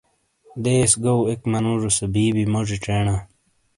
دیس 0.63 0.91
گو 1.03 1.15
ایک 1.29 1.41
منوجو 1.51 1.89
سے 1.97 2.05
بِی 2.13 2.25
بِی 2.33 2.43
(بِیس) 2.45 2.47
موجی 2.51 2.77
چینا 2.83 3.15